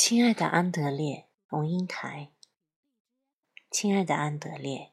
[0.00, 2.30] 亲爱的安德烈，龙应台。
[3.68, 4.92] 亲爱的安德烈，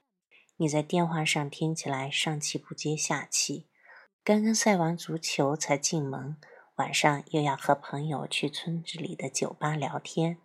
[0.58, 3.68] 你在电话上听起来上气不接下气。
[4.24, 6.38] 刚刚赛完足球才进门，
[6.78, 10.40] 晚上又要和朋友去村子里的酒吧聊天。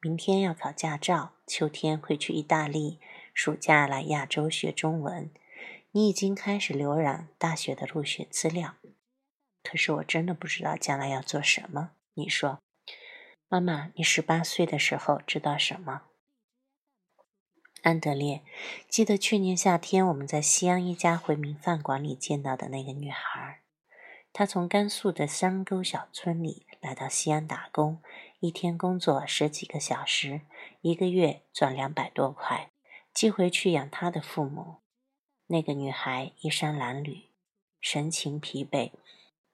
[0.00, 2.98] 明天要考驾照，秋天会去意大利，
[3.34, 5.30] 暑假来亚洲学中文。
[5.90, 8.76] 你已经开始浏览大学的入学资料，
[9.62, 11.90] 可是我真的不知道将来要做什么。
[12.14, 12.58] 你说。
[13.50, 16.02] 妈妈，你十八岁的时候知道什么？
[17.80, 18.42] 安德烈，
[18.90, 23.60] 记得去年夏天我们在西安一家回民饭馆里见到的那个女孩。
[24.34, 28.02] 她从甘肃的山沟小村里来到西安打工，
[28.40, 30.42] 一天工作十几个小时，
[30.82, 32.70] 一个月赚两百多块，
[33.14, 34.76] 寄回去养她的父母。
[35.46, 37.22] 那个女孩衣衫褴褛，
[37.80, 38.92] 神情疲惫，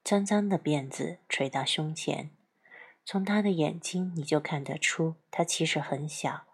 [0.03, 2.31] 脏脏的辫子垂到胸前。
[3.05, 6.45] 从他的眼睛，你就看得出他其实很小。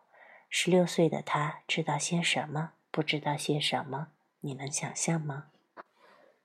[0.50, 4.10] 十六岁的他知道些什么，不知道些什么，
[4.42, 5.46] 你能想象吗？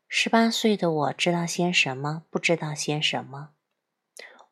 [0.07, 3.51] 十八岁的我知道些什么，不知道些什么。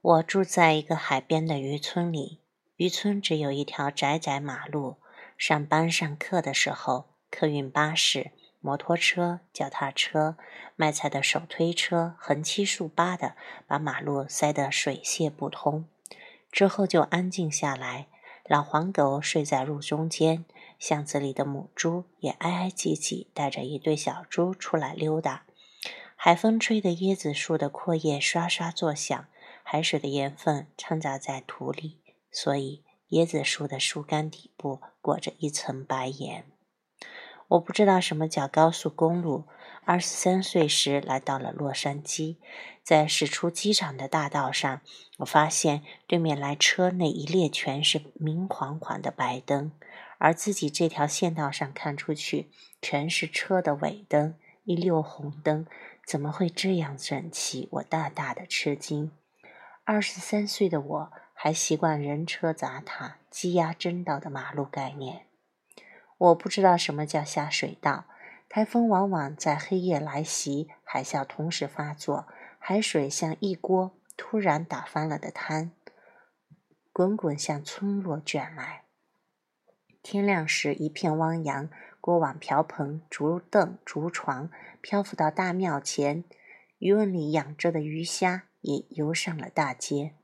[0.00, 2.40] 我住在一个海边的渔村里，
[2.76, 4.96] 渔村只有一条窄窄马路。
[5.38, 8.32] 上班上课的时候，客运巴士。
[8.64, 10.38] 摩托车、脚踏车、
[10.74, 15.84] 卖菜的手推车横七竖八的把马路塞得水泄不通，
[16.50, 18.06] 之后就安静下来。
[18.46, 20.46] 老黄狗睡在路中间，
[20.78, 25.44] 巷子里的母猪也挨挨挤挤，带着一对小猪出来溜达。
[26.16, 29.26] 海风吹得椰子树的阔叶刷刷作响，
[29.62, 31.98] 海水的盐分掺杂在土里，
[32.32, 36.46] 所以椰子树的树干底部裹着一层白盐。
[37.48, 39.44] 我不知道什么叫高速公路。
[39.86, 42.36] 二十三岁时来到了洛杉矶，
[42.82, 44.80] 在驶出机场的大道上，
[45.18, 49.72] 我发现对面来车那一列全是明晃晃的白灯，
[50.16, 52.48] 而自己这条线道上看出去
[52.80, 55.66] 全是车的尾灯，一溜红灯，
[56.06, 57.68] 怎么会这样整齐？
[57.72, 59.12] 我大大的吃惊。
[59.84, 65.26] 二十三岁的我还习惯人车杂沓、积压争道的马路概念。
[66.18, 68.04] 我不知道什么叫下水道。
[68.48, 75.72] 台风往往在黑夜来袭，海啸同时发作，海水像一锅突然打翻了的汤，
[76.92, 78.82] 滚滚向村落卷来。
[80.02, 81.68] 天亮时，一片汪洋，
[82.00, 86.22] 锅碗瓢盆、竹凳、竹床漂浮到大庙前，
[86.78, 90.14] 鱼瓮里养着的鱼虾也游上了大街。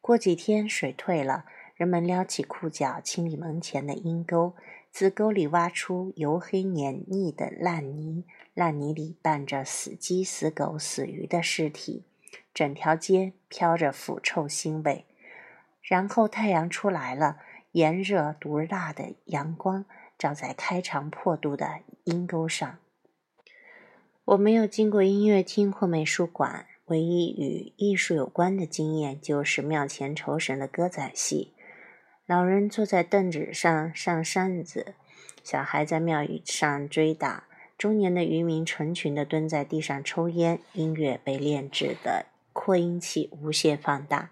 [0.00, 1.44] 过几天，水退了，
[1.74, 4.54] 人们撩起裤脚清理门前的阴沟。
[4.94, 8.22] 自沟里挖出油黑黏腻的烂泥，
[8.54, 12.04] 烂泥里拌着死鸡、死狗、死鱼的尸体，
[12.54, 15.04] 整条街飘着腐臭腥味。
[15.82, 17.38] 然后太阳出来了，
[17.72, 19.84] 炎热毒辣的阳光
[20.16, 22.78] 照在开肠破肚的阴沟上。
[24.26, 31.53] 我没有经过音乐厅或美术馆，唯一与艺术有关的经验就是庙前酬神的歌仔戏。
[32.26, 34.94] 老人坐在凳子上上扇子，
[35.42, 37.44] 小孩在庙宇上追打，
[37.76, 40.58] 中年的渔民成群地蹲在地上抽烟。
[40.72, 42.24] 音乐被炼制的
[42.54, 44.30] 扩音器无限放大。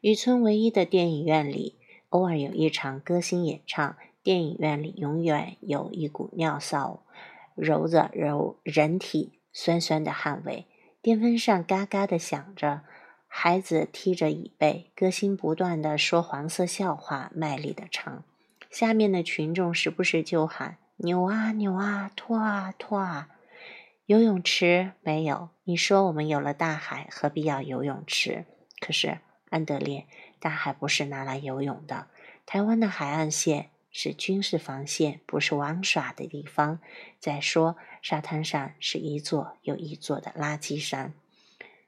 [0.00, 1.76] 渔村唯一的电影院里，
[2.08, 3.94] 偶尔有一场歌星演唱。
[4.22, 7.04] 电影院里永远有一股尿骚，
[7.54, 10.64] 揉着揉人体酸酸的汗味。
[11.02, 12.84] 电风扇嘎嘎地响着。
[13.36, 18.22] 孩子踢着椅背，歌星不断地说黄色笑话，卖力地唱。
[18.70, 23.28] 下面的群众时不时就喊：“扭啊扭啊，拖啊拖啊。”
[24.06, 25.50] 游泳池没有。
[25.64, 28.44] 你说我们有了大海，何必要游泳池？
[28.78, 29.18] 可是
[29.50, 30.06] 安德烈，
[30.38, 32.06] 大海不是拿来游泳的。
[32.46, 36.78] 台湾的海岸线是军事防线，不是玩耍的地方。
[37.18, 41.12] 再说，沙滩上是一座又一座的垃圾山。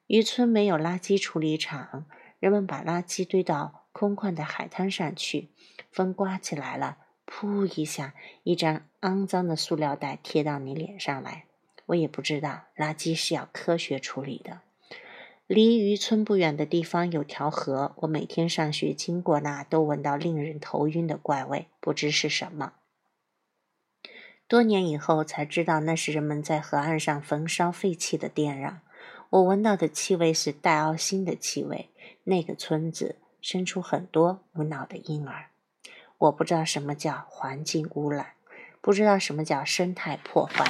[0.07, 2.07] 渔村没有垃圾处理厂，
[2.39, 5.51] 人们把垃圾堆到空旷的海滩上去。
[5.91, 8.15] 风刮起来了，噗一下，
[8.45, 11.47] 一张肮脏的塑料袋贴到你脸上来。
[11.87, 14.61] 我也不知道，垃圾是要科学处理的。
[15.47, 22.75] 离渔村不远的地方有条河，我每天上学经过那，都闻到令人头晕的怪味，不知是什么。
[24.49, 28.79] 多年以后才知道，那是人们在河岸上焚烧废弃的电壤。
[29.31, 31.91] 我闻到的气味是戴奥辛的气味。
[32.25, 35.47] 那个村子生出很多无脑的婴儿。
[36.19, 38.33] 我不知道什么叫环境污染，
[38.81, 40.65] 不知道什么叫生态破坏。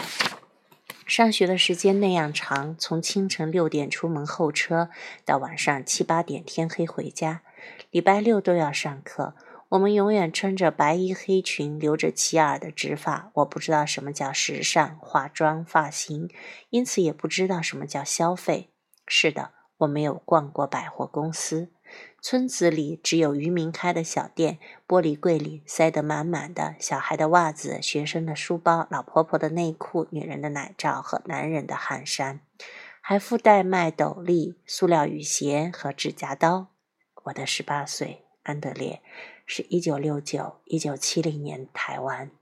[1.07, 4.91] 上学的时间那样长，从清晨六点出门候车，
[5.25, 7.43] 到晚上七八点天黑回家，
[7.91, 9.35] 礼拜六都要上课。
[9.71, 13.31] 我们永远穿着白衣黑裙，留着齐耳的直发。
[13.35, 16.31] 我不知道什么叫时尚化妆发型，
[16.71, 18.71] 因此也不知道什么叫消费。
[19.07, 21.73] 是的，我没有逛过百货公司。
[22.21, 32.41] 村子里只有渔民开的小店，玻璃柜里塞得满满的小孩的袜子、学生的书包、老婆婆的内裤、女人的奶罩和男人的汗衫，
[33.01, 36.69] 还附带卖斗笠、塑料雨鞋和指甲刀。
[37.27, 39.03] 我的十八岁，安德烈。
[39.49, 42.33] 是一九六九、一九七零年台湾。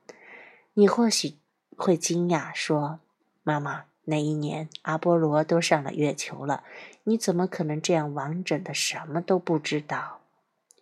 [0.73, 1.35] 你或许
[1.77, 3.01] 会惊讶说
[3.45, 6.65] ：“妈妈，那一年阿波罗都上了月球了，
[7.03, 10.23] 你怎么可能这样完整的什么都不知道？”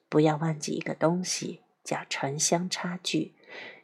[0.08, 3.34] 不要忘记一个东西，叫城乡差距。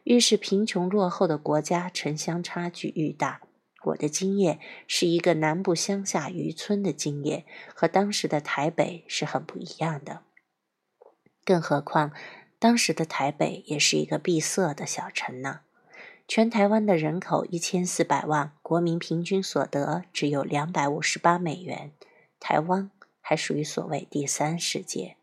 [0.05, 3.41] 越是贫穷落后的国家，城乡差距愈大。
[3.83, 7.45] 我的经验是一个南部乡下渔村的经验，
[7.75, 10.21] 和当时的台北是很不一样的。
[11.49, 12.11] 更何况，
[12.59, 15.61] 当时的台北也是一个闭塞的小城呢。
[16.27, 21.91] 全台湾的人口一千四百万，国民平均所得只有两百五十八美元，
[22.39, 25.15] 台湾还属于所谓第三世界。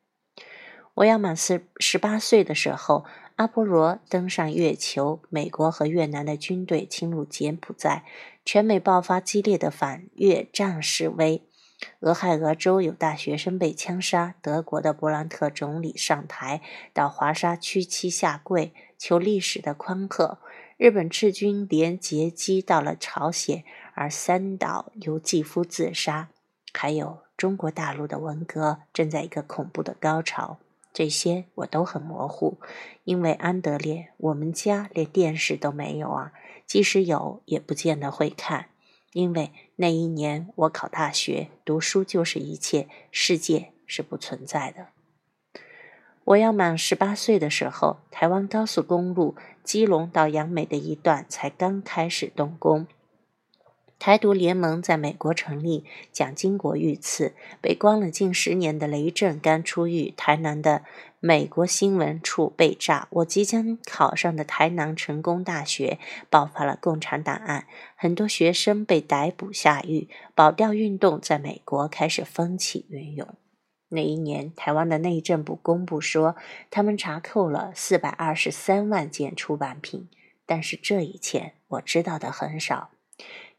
[0.94, 3.04] 我要满四十八岁的时候，
[3.36, 8.04] 阿波罗登上月球，美国和越南的军队侵入柬埔寨，
[8.44, 11.42] 全美爆发激烈的反越战示威。
[12.00, 16.62] 俄亥俄州有大学生被枪杀，德国的勃兰特总理上台，
[16.92, 20.38] 到华沙屈膝下跪求历史的宽贺。
[20.76, 23.64] 日本赤军连截击到了朝鲜，
[23.94, 26.28] 而三岛由纪夫自杀。
[26.72, 30.58] 还有中国大陆的文革正在一个恐怖的高潮。
[30.92, 32.58] 这些我都很模糊，
[33.04, 36.32] 因为安德烈，我们家连电视都没有啊，
[36.66, 38.68] 即使有，也不见得会看。
[39.12, 44.88] 因为那一年我考大学，读书就是一切，世界是不存在的。
[46.24, 52.86] 我要满十八岁的时候，台湾高速公路基隆到杨美的一段才刚开始动工。
[53.98, 60.12] 台独联盟在美国成立，蒋经国遇刺，被关了近十年的雷震刚出狱。
[60.16, 60.84] 台南的
[61.18, 65.98] 美国新闻处被炸，我即将考上的台南成功大学
[66.28, 67.66] 爆发了共产党案，
[67.96, 73.26] 很多学生被逮捕下狱，保钓运动在美国开始风起云涌。
[73.88, 76.36] 那一年，台湾的内政部公布说，
[76.70, 80.08] 他们查扣了四百二十三万件出版品，
[80.44, 82.90] 但是这一切我知道的很少。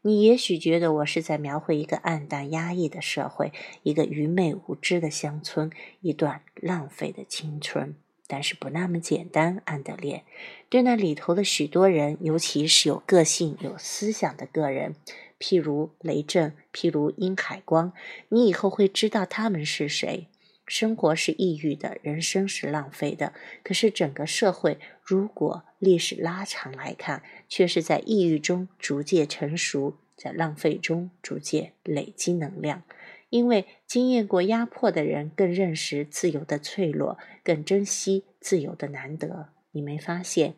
[0.02, 3.52] 你也许觉得我是在描绘一个暗淡压抑的社会，
[3.82, 7.96] 一个愚昧无知的乡村，一段浪费的青春。
[8.30, 10.22] 但是不那么简单，安德烈。
[10.68, 14.94] 对那里头的许多人，尤其是有个性、有思想的个人，
[15.40, 17.92] 譬如雷震，譬如殷海光，
[18.28, 20.28] 你以后会知道他们是谁。
[20.68, 23.32] 生活是抑郁的，人生是浪费的。
[23.64, 32.82] 可是整个社会，如果历史拉长来看，却是在抑郁中逐渐成熟，在浪费中逐渐累积能量。
[33.30, 39.48] 因为经验过压迫的人，更认识自由的脆弱，更珍惜自由的难得。
[39.72, 40.54] 你没发现，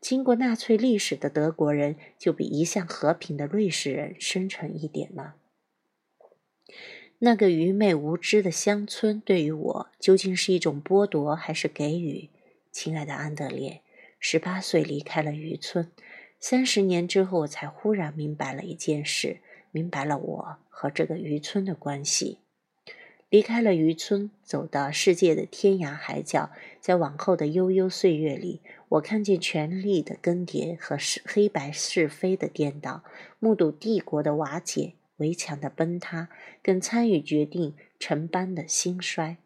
[0.00, 5.34] 经过纳粹历史的德国人，就比一向和平的瑞士人深沉一点吗？
[7.24, 12.28] 那个愚昧无知的乡村，对于我究竟是一种剥夺还是给予？
[12.72, 13.80] 亲爱的安德烈，
[14.18, 15.88] 十八岁离开了渔村，
[16.40, 19.36] 三十年之后，我才忽然明白了一件事，
[19.70, 22.38] 明白了我和这个渔村的关系。
[23.30, 26.50] 离开了渔村，走到世界的天涯海角，
[26.80, 33.04] 在往后的悠悠岁月里，我看见权力的更迭和是黑白是非的颠倒，
[33.38, 34.94] 目睹帝国的瓦解。
[35.22, 36.28] 围墙的崩塌，
[36.60, 39.36] 更参与决定城邦的兴衰。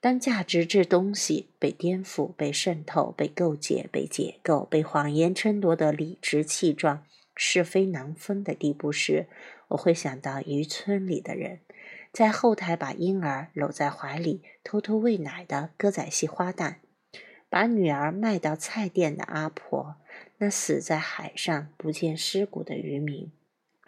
[0.00, 9.26] 当价值这东西被颠覆、被渗透、被构建、被解构、被谎言争夺的理直气壮、是非难分的地步时，
[9.70, 11.58] 我会想到渔村里的人，
[12.12, 16.76] 在后台把婴儿搂在怀里偷偷喂奶的歌仔戏花旦，
[17.50, 19.96] 把女儿卖到菜店的阿婆，
[20.38, 23.32] 那死在海上不见尸骨的渔民。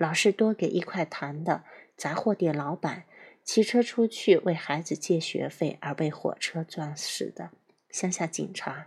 [0.01, 1.63] 老是多给一块糖的
[1.95, 3.05] 杂货店老板，
[3.45, 7.51] 骑车出去为孩子借学费而被火车撞死的
[7.91, 8.87] 乡下警察，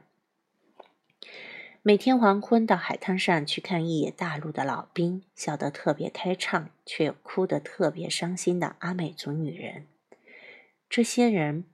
[1.83, 9.85] 每天黄昏到海滩上去看一眼大陆的老兵，笑得特别开畅，却又哭得特别伤心的阿美族女人，
[10.89, 11.65] 这些人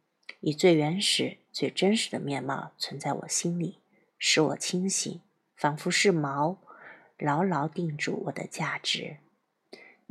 [0.41, 3.79] 以最原始、最真实的面貌存在我心里，
[4.17, 5.21] 使我清醒，
[5.55, 6.57] 仿佛是锚，
[7.17, 9.19] 牢牢定住我的价值。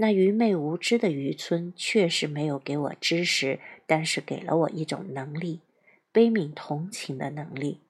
[0.00, 5.60] 那愚昧无知的渔村确实没有给我知识，但是给了我一种能力。
[6.12, 7.80] 悲悯同情的能力，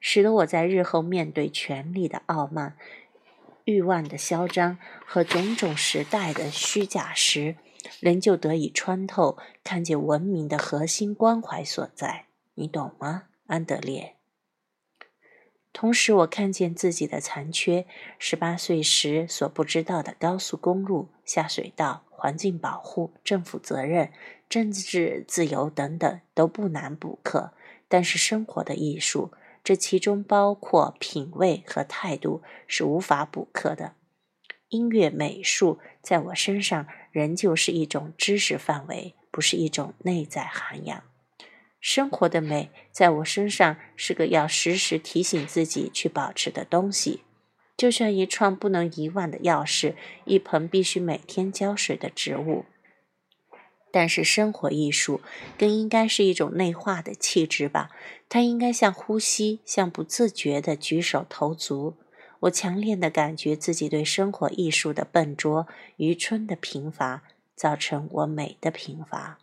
[0.00, 2.76] 使得我在日后面对权力的傲慢、
[3.64, 7.56] 欲望的嚣张和种种时代的虚假时，
[8.00, 12.26] 仍旧得以穿透，看见文明的核心关怀所在。
[12.54, 14.16] 你懂吗，安德烈？
[15.80, 17.86] 同时，我看见自己的残缺。
[18.18, 24.12] 十八岁时所不知道的高速公路、下水道、环境保护、政府责任、
[24.46, 27.54] 政治自由等等，都不难补课。
[27.88, 29.32] 但是，生活的艺术，
[29.64, 33.94] 这其中包括品味和态度，是无法补课的。
[34.68, 41.04] 音乐、美术，在我身上仍旧是一种知识范围，不是一种内在涵养。
[41.80, 47.22] 生活的美，在我身上是个要时时提醒自己去保持的东西，
[47.76, 49.94] 就像一串不能遗忘的钥匙，
[50.26, 52.66] 一盆必须每天浇水的植物。
[53.92, 55.20] 但是，生活艺术
[55.58, 57.90] 更应该是一种内化的气质吧？
[58.28, 61.96] 它应该像呼吸，像不自觉的举手投足。
[62.40, 67.24] 我强烈的感觉自己对生活艺术的笨拙、愚蠢的贫乏，
[67.56, 69.38] 造成我美的贫乏。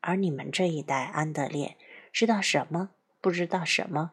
[0.00, 1.76] 而你们这一代，安德烈，
[2.12, 2.90] 知道什么？
[3.20, 4.12] 不知道什么？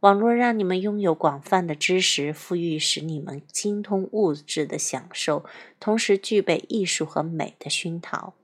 [0.00, 5.44] 网络让你们拥有广泛的知识，富裕使你们精通物质的享受，
[5.80, 8.34] 同时具备艺术和美的熏陶。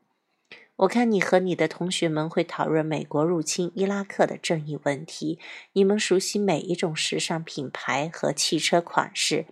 [0.77, 5.39] 我看你和你的同学们会讨论美国入侵伊拉克的正义问题，
[5.75, 9.47] 你们熟悉每一种时尚品牌和汽车款式。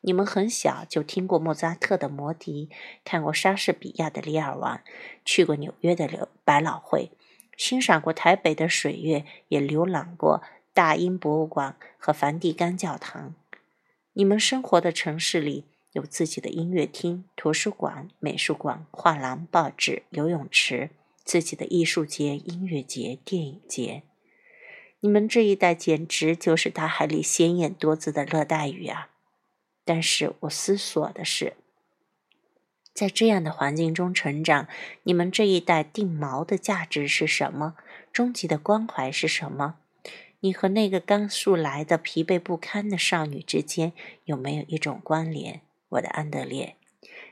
[0.00, 2.68] 你们很小就听过莫扎特的《魔笛》，
[3.04, 4.76] 看过莎士比亚的《李尔王》，
[5.24, 7.10] 去过纽约的百老汇，
[7.56, 10.42] 欣赏过台北的水月，也浏览过
[10.72, 13.34] 大英博物馆和梵蒂冈教堂。
[14.12, 20.90] 你们生活的城市里有自己的音乐厅、图书馆、美术馆、画廊、报纸、游泳池，
[21.24, 24.02] 自己的艺术节、音乐节、电影节。
[25.00, 29.10] 你们这一代简直就是大海里鲜艳多姿的热带鱼啊！
[29.88, 31.54] 但是我思索的是，
[32.92, 34.68] 在这样的环境中成长，
[35.04, 37.74] 你们这一代定锚的价值是什么？
[38.12, 39.76] 终极的关怀是什么？
[40.40, 43.94] 你和那个刚速来的疲惫不堪的少女之间
[44.26, 46.76] 有没有一种关联，我的安德烈？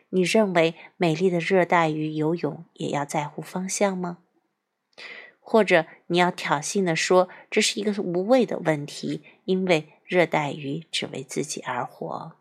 [0.09, 4.21] 你认为美丽的热带鱼游泳也要在乎方向吗？
[5.41, 12.33] 或者你要挑衅的说，这是一个无谓的问题，因为热带鱼只为自己而活？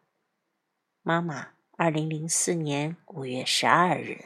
[1.07, 4.25] 妈妈，二零零四年五月十二日。